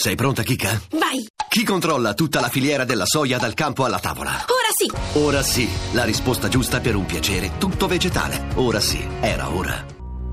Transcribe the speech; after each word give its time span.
Sei 0.00 0.14
pronta, 0.14 0.44
Kika? 0.44 0.80
Vai! 0.92 1.26
Chi 1.48 1.64
controlla 1.64 2.14
tutta 2.14 2.38
la 2.38 2.48
filiera 2.48 2.84
della 2.84 3.04
soia 3.04 3.36
dal 3.36 3.54
campo 3.54 3.84
alla 3.84 3.98
tavola? 3.98 4.30
Ora 4.30 4.70
sì! 4.72 5.18
Ora 5.18 5.42
sì, 5.42 5.68
la 5.92 6.04
risposta 6.04 6.46
giusta 6.46 6.78
per 6.78 6.94
un 6.94 7.04
piacere 7.04 7.58
tutto 7.58 7.88
vegetale. 7.88 8.46
Ora 8.54 8.78
sì, 8.78 9.04
era 9.18 9.50
ora. 9.50 9.84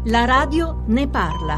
La 0.04 0.26
radio 0.26 0.84
ne 0.86 1.08
parla. 1.08 1.56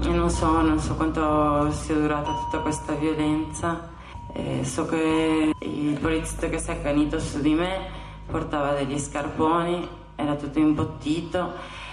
Io 0.00 0.10
non 0.10 0.28
so, 0.28 0.60
non 0.60 0.80
so 0.80 0.96
quanto 0.96 1.70
sia 1.70 1.94
durata 1.94 2.32
tutta 2.32 2.58
questa 2.62 2.94
violenza. 2.94 3.88
Eh, 4.34 4.64
so 4.64 4.86
che 4.86 5.52
il 5.56 5.98
poliziotto 6.00 6.48
che 6.48 6.58
si 6.58 6.70
è 6.70 6.72
accanito 6.72 7.20
su 7.20 7.40
di 7.40 7.54
me 7.54 7.88
portava 8.28 8.72
degli 8.72 8.98
scarponi, 8.98 9.88
era 10.16 10.34
tutto 10.34 10.58
imbottito 10.58 11.84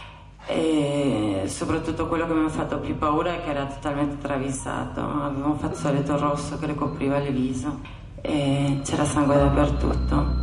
e 0.45 1.43
soprattutto 1.45 2.07
quello 2.07 2.27
che 2.27 2.33
mi 2.33 2.45
ha 2.45 2.49
fatto 2.49 2.79
più 2.79 2.97
paura 2.97 3.33
è 3.33 3.43
che 3.43 3.49
era 3.49 3.65
totalmente 3.65 4.17
travisato, 4.17 4.99
aveva 4.99 5.47
un 5.47 5.57
fazzoletto 5.57 6.17
rosso 6.17 6.57
che 6.59 6.67
le 6.67 6.75
copriva 6.75 7.17
il 7.17 7.33
viso 7.33 7.79
e 8.21 8.79
c'era 8.83 9.05
sangue 9.05 9.35
dappertutto. 9.35 10.41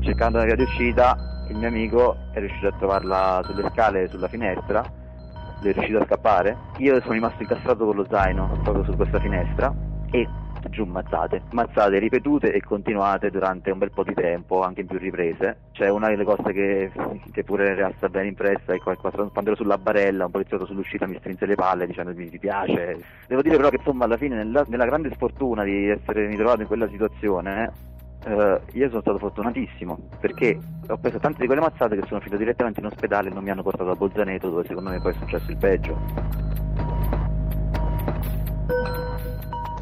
Cercando 0.00 0.38
una 0.38 0.46
via 0.46 0.56
d'uscita, 0.56 1.16
il 1.48 1.56
mio 1.56 1.68
amico 1.68 2.16
è 2.32 2.38
riuscito 2.38 2.68
a 2.68 2.72
trovarla 2.72 3.40
sulle 3.44 3.68
scale, 3.70 4.08
sulla 4.08 4.28
finestra, 4.28 4.82
è 4.82 5.72
riuscito 5.72 5.98
a 5.98 6.04
scappare. 6.04 6.56
Io 6.78 7.00
sono 7.00 7.12
rimasto 7.12 7.42
incastrato 7.42 7.84
con 7.84 7.96
lo 7.96 8.06
zaino 8.08 8.60
proprio 8.62 8.84
su 8.84 8.94
questa 8.94 9.20
finestra 9.20 9.74
e 10.10 10.28
giù 10.70 10.84
mazzate, 10.84 11.42
mazzate 11.50 11.98
ripetute 11.98 12.52
e 12.52 12.60
continuate 12.62 13.30
durante 13.30 13.70
un 13.70 13.78
bel 13.78 13.90
po' 13.90 14.02
di 14.02 14.14
tempo, 14.14 14.62
anche 14.62 14.82
in 14.82 14.86
più 14.86 14.98
riprese. 14.98 15.58
C'è 15.72 15.88
una 15.88 16.08
delle 16.08 16.24
cose 16.24 16.52
che, 16.52 16.90
che 17.32 17.44
pure 17.44 17.72
è 17.72 17.74
rimasta 17.74 18.08
bene 18.08 18.28
impressa 18.28 18.72
è 18.72 18.78
quando 18.78 19.30
ero 19.40 19.56
sulla 19.56 19.78
barella, 19.78 20.26
un 20.26 20.30
poliziotto 20.30 20.66
sull'uscita 20.66 21.06
mi 21.06 21.16
strinse 21.18 21.46
le 21.46 21.54
palle 21.54 21.86
dicendo 21.86 22.12
mi 22.14 22.28
piace. 22.38 22.98
Devo 23.26 23.42
dire 23.42 23.56
però 23.56 23.68
che 23.68 23.76
insomma 23.76 24.04
alla 24.04 24.16
fine 24.16 24.36
nella, 24.36 24.64
nella 24.68 24.86
grande 24.86 25.10
sfortuna 25.12 25.64
di 25.64 25.88
essermi 25.88 26.36
trovato 26.36 26.60
in 26.62 26.66
quella 26.66 26.88
situazione 26.88 27.94
Uh, 28.26 28.58
io 28.72 28.88
sono 28.88 29.02
stato 29.02 29.18
fortunatissimo 29.18 30.08
perché 30.18 30.58
ho 30.88 30.96
preso 30.96 31.18
tante 31.20 31.42
di 31.42 31.46
quelle 31.46 31.60
mazzate 31.60 31.94
che 31.94 32.08
sono 32.08 32.18
finito 32.18 32.38
direttamente 32.38 32.80
in 32.80 32.86
ospedale 32.86 33.28
e 33.28 33.32
non 33.32 33.44
mi 33.44 33.50
hanno 33.50 33.62
portato 33.62 33.88
a 33.88 33.94
Bolzaneto 33.94 34.50
dove 34.50 34.64
secondo 34.66 34.90
me 34.90 35.00
poi 35.00 35.12
è 35.12 35.14
successo 35.14 35.48
il 35.48 35.56
peggio. 35.56 36.45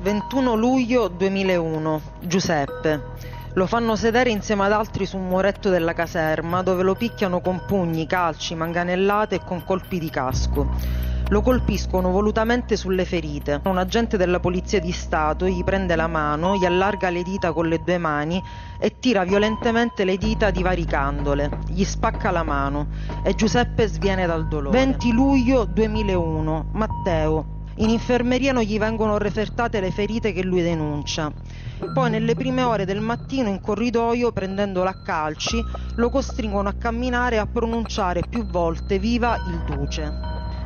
21 0.04 0.54
luglio 0.54 1.08
2001, 1.08 2.00
Giuseppe. 2.20 3.04
Lo 3.54 3.66
fanno 3.66 3.96
sedere 3.96 4.28
insieme 4.28 4.66
ad 4.66 4.72
altri 4.72 5.06
su 5.06 5.16
un 5.16 5.28
muretto 5.28 5.70
della 5.70 5.94
caserma 5.94 6.62
dove 6.62 6.82
lo 6.82 6.94
picchiano 6.94 7.40
con 7.40 7.62
pugni, 7.66 8.06
calci, 8.06 8.54
manganellate 8.54 9.36
e 9.36 9.40
con 9.42 9.64
colpi 9.64 9.98
di 9.98 10.10
casco. 10.10 10.68
Lo 11.28 11.40
colpiscono 11.40 12.10
volutamente 12.10 12.76
sulle 12.76 13.06
ferite. 13.06 13.62
Un 13.64 13.78
agente 13.78 14.18
della 14.18 14.40
Polizia 14.40 14.78
di 14.78 14.92
Stato 14.92 15.46
gli 15.46 15.64
prende 15.64 15.96
la 15.96 16.06
mano, 16.06 16.54
gli 16.54 16.66
allarga 16.66 17.08
le 17.08 17.22
dita 17.22 17.54
con 17.54 17.66
le 17.68 17.80
due 17.82 17.96
mani 17.96 18.42
e 18.78 18.98
tira 18.98 19.24
violentemente 19.24 20.04
le 20.04 20.18
dita 20.18 20.50
divaricandole. 20.50 21.60
Gli 21.68 21.82
spacca 21.82 22.30
la 22.30 22.42
mano 22.42 22.88
e 23.22 23.34
Giuseppe 23.34 23.86
sviene 23.86 24.26
dal 24.26 24.46
dolore. 24.48 24.76
20 24.76 25.12
luglio 25.12 25.64
2001, 25.64 26.66
Matteo. 26.72 27.53
In 27.78 27.90
infermeria 27.90 28.52
non 28.52 28.62
gli 28.62 28.78
vengono 28.78 29.18
refertate 29.18 29.80
le 29.80 29.90
ferite 29.90 30.32
che 30.32 30.44
lui 30.44 30.62
denuncia. 30.62 31.32
Poi 31.92 32.08
nelle 32.08 32.34
prime 32.36 32.62
ore 32.62 32.84
del 32.84 33.00
mattino 33.00 33.48
in 33.48 33.60
corridoio, 33.60 34.30
prendendolo 34.30 34.88
a 34.88 34.94
calci, 35.02 35.60
lo 35.96 36.08
costringono 36.08 36.68
a 36.68 36.74
camminare 36.74 37.36
e 37.36 37.38
a 37.38 37.46
pronunciare 37.46 38.22
più 38.22 38.46
volte 38.46 39.00
Viva 39.00 39.36
il 39.48 39.64
Duce. 39.64 40.12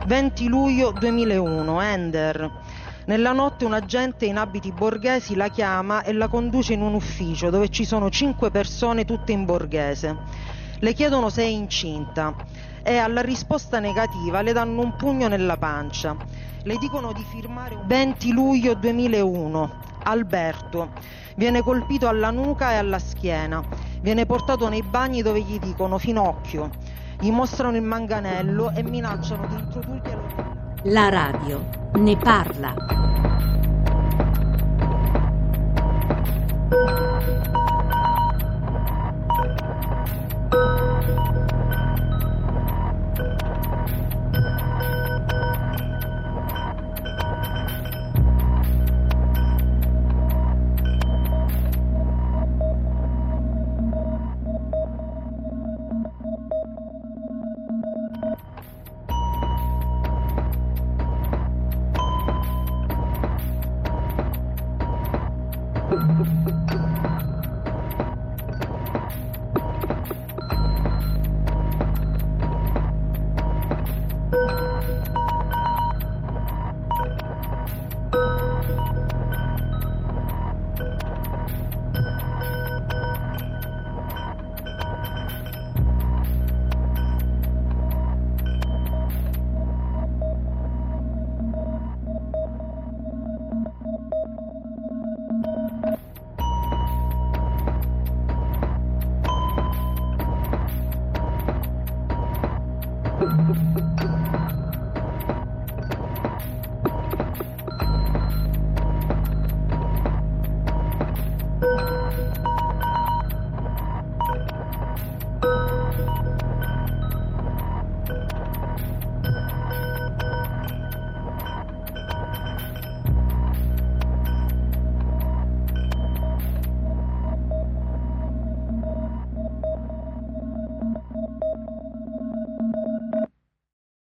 20 0.05 0.47
luglio 0.49 0.91
2001, 0.91 1.81
Ender. 1.81 2.51
Nella 3.07 3.33
notte 3.33 3.65
un 3.65 3.73
agente 3.73 4.27
in 4.27 4.37
abiti 4.37 4.71
borghesi 4.71 5.35
la 5.35 5.49
chiama 5.49 6.03
e 6.03 6.13
la 6.13 6.29
conduce 6.29 6.75
in 6.75 6.83
un 6.83 6.93
ufficio 6.93 7.49
dove 7.49 7.71
ci 7.71 7.87
sono 7.87 8.11
cinque 8.11 8.51
persone 8.51 9.07
tutte 9.07 9.33
in 9.33 9.47
borghese 9.47 10.15
le 10.81 10.93
chiedono 10.93 11.29
se 11.29 11.43
è 11.43 11.47
incinta 11.47 12.35
e 12.83 12.97
alla 12.97 13.21
risposta 13.21 13.81
negativa 13.81 14.43
le 14.43 14.53
danno 14.53 14.83
un 14.83 14.95
pugno 14.97 15.29
nella 15.29 15.57
pancia. 15.57 16.17
Le 16.63 16.77
dicono 16.77 17.13
di 17.13 17.25
firmare 17.29 17.75
un 17.75 17.87
20 17.87 18.33
luglio 18.33 18.75
2001. 18.75 19.87
Alberto 20.05 20.91
viene 21.35 21.63
colpito 21.63 22.09
alla 22.09 22.31
nuca 22.31 22.73
e 22.73 22.77
alla 22.77 22.99
schiena, 22.99 23.63
viene 24.01 24.27
portato 24.27 24.69
nei 24.69 24.83
bagni 24.83 25.23
dove 25.23 25.41
gli 25.41 25.59
dicono 25.59 25.99
finocchio, 25.99 26.71
gli 27.21 27.31
mostrano 27.31 27.77
il 27.77 27.83
manganello 27.83 28.73
e 28.75 28.83
minacciano 28.83 29.47
di 29.47 29.55
introdurglielo. 29.55 30.57
La 30.85 31.09
radio 31.09 31.91
ne 31.95 32.17
parla. 32.17 32.99